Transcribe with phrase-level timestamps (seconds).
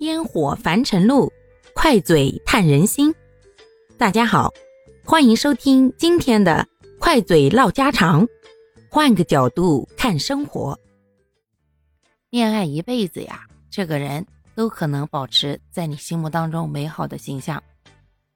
[0.00, 1.32] 烟火凡尘路，
[1.72, 3.14] 快嘴探人心。
[3.96, 4.52] 大家好，
[5.04, 6.66] 欢迎收听今天的
[6.98, 8.26] 快嘴唠家常，
[8.90, 10.78] 换个角度看生活。
[12.28, 14.26] 恋爱一辈子呀，这个人
[14.56, 17.62] 都可能保持在你心目当中美好的形象，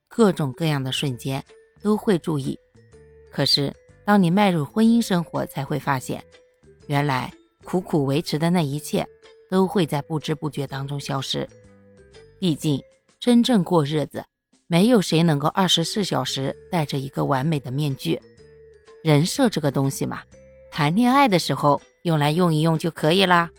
[0.06, 1.44] 各种各样的瞬间
[1.82, 2.56] 都会注意。
[3.32, 6.22] 可是，当你迈入婚姻生活，才会发现，
[6.86, 7.32] 原来
[7.64, 9.06] 苦苦维持的那一切。
[9.50, 11.48] 都会在不知不觉当中消失。
[12.38, 12.82] 毕竟，
[13.18, 14.24] 真正过日子，
[14.66, 18.20] 没有谁能够二十四小时戴着一个完美的面具。
[19.02, 20.22] 人设这个东西嘛，
[20.70, 23.50] 谈恋爱的时候用来用一用就可以啦。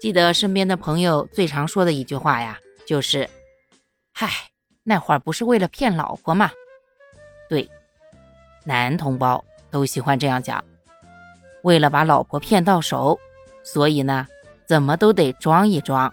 [0.00, 3.28] 记得身边的朋友最常说的一句话呀，就是
[4.12, 4.28] ：“嗨，
[4.82, 6.50] 那会儿不是为了骗老婆吗？”
[7.48, 7.70] 对，
[8.64, 10.62] 男同胞都喜欢这样讲，
[11.62, 13.18] 为了把老婆骗到手，
[13.64, 14.26] 所以呢。
[14.66, 16.12] 怎么都得装一装，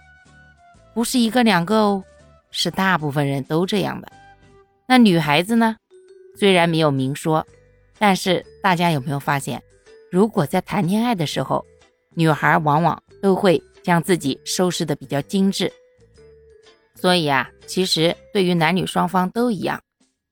[0.94, 2.04] 不是一个两个哦，
[2.50, 4.08] 是大部分人都这样的。
[4.86, 5.76] 那女孩子呢？
[6.36, 7.46] 虽然没有明说，
[7.98, 9.62] 但是大家有没有发现，
[10.10, 11.64] 如果在谈恋爱的时候，
[12.14, 15.72] 女孩往往都会将自己收拾的比较精致。
[16.94, 19.80] 所以啊，其实对于男女双方都一样，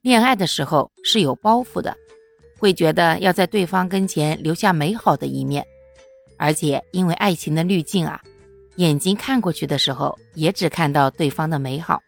[0.01, 1.97] 恋爱的时候是有包袱的，
[2.59, 5.65] 会觉得要在对方跟前留下美好的一面。
[6.43, 8.21] 而且因为爱情的滤镜啊，
[8.75, 12.03] 眼睛看过去的时候也只看到对方的美好，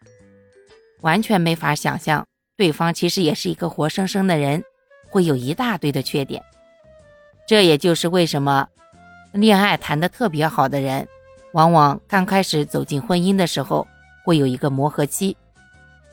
[0.99, 2.27] 完全没法想象
[2.57, 4.61] 对方其实也是一个活生生的人，
[5.09, 6.43] 会有一大堆的缺点。
[7.47, 8.67] 这也就是为什么
[9.31, 11.07] 恋爱谈得特别好的人，
[11.53, 13.87] 往往刚开始走进婚姻的时候
[14.25, 15.37] 会有一个磨合期，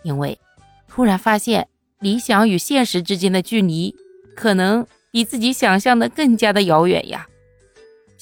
[0.05, 0.39] 因为
[0.87, 1.67] 突然发现
[1.99, 3.97] 理想与现实之间的距离，
[4.37, 7.27] 可能比自己想象的更加的遥远呀。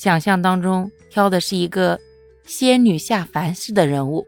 [0.01, 2.01] 想象当中挑的是一个
[2.47, 4.27] 仙女下凡式的人物，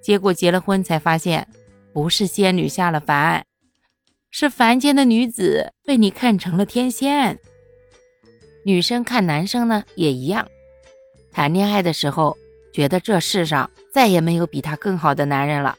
[0.00, 1.46] 结果结了婚才发现，
[1.92, 3.44] 不是仙女下了凡，
[4.30, 7.38] 是凡间的女子被你看成了天仙。
[8.64, 10.48] 女生看男生呢也一样，
[11.30, 12.34] 谈恋爱的时候
[12.72, 15.76] 觉得这世上再也没有比他更好的男人了，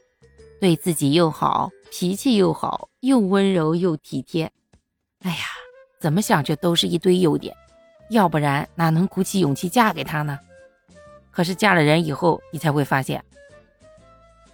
[0.61, 4.51] 对自己又好，脾气又好，又温柔又体贴。
[5.22, 5.45] 哎呀，
[6.00, 7.55] 怎么想就都是一堆优点。
[8.09, 10.40] 要不然哪能鼓起勇气嫁给他呢？
[11.31, 13.24] 可是嫁了人以后，你才会发现，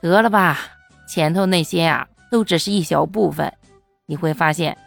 [0.02, 0.60] 得了吧，
[1.08, 3.52] 前头那些啊，都只是一小部分。
[4.06, 4.78] 你会发现，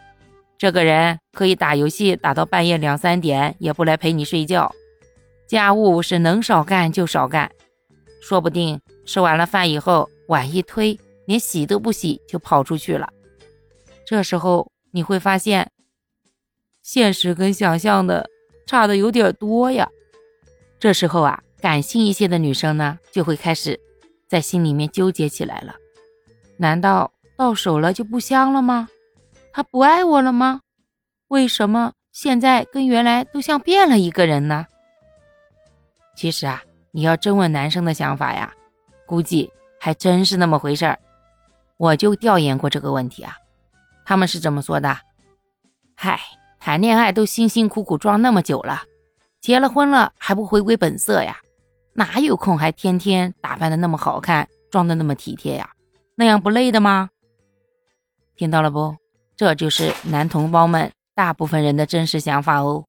[0.57, 4.71] 这个人可以打游戏打到半夜两三点，也不来陪你睡觉；
[5.47, 7.51] 家务是能少干就少干，
[8.21, 13.09] 说不定吃完了饭以后，碗一推，连洗都不洗就跑出去了。
[14.05, 15.69] 这时候你会发现，
[16.83, 18.29] 现实跟想象的。
[18.69, 19.89] 差的有点多呀，
[20.79, 23.79] 这时候啊，感性一些的女生呢，就会开始
[24.27, 25.73] 在心里面纠结起来了。
[26.55, 28.87] 难道到手了就不香了吗？
[29.51, 30.61] 他不爱我了吗？
[31.29, 34.67] 为什么现在跟原来都像变了一个人呢？
[36.15, 38.53] 其实啊，你要真问男生的想法呀，
[39.07, 40.99] 估计还真是那么回事儿。
[41.77, 43.35] 我就调研过这个问题啊，
[44.05, 44.95] 他们是怎么说的：
[45.95, 46.19] 嗨。
[46.59, 48.83] 谈恋爱都辛辛苦苦装那么久了，
[49.39, 51.39] 结了婚了还不回归本色呀？
[51.93, 55.71] 哪有空还天天打扮的那么好看，装的那么体贴呀？
[56.15, 57.09] 那样不累的吗？
[58.35, 58.95] 听到了不？
[59.35, 62.85] 这就是男同胞们大部分人的真实想法哦。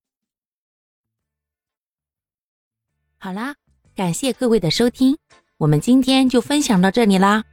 [3.19, 3.55] 好啦，
[3.95, 5.17] 感谢各位的收听，
[5.59, 7.45] 我们今天就分享到这里啦。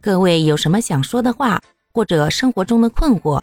[0.00, 1.60] 各位有什么想说的话，
[1.92, 3.42] 或者生活中的困惑？